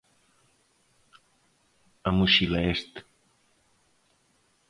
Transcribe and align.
A 2.03 2.11
mochila 2.11 2.59
est 2.71 3.05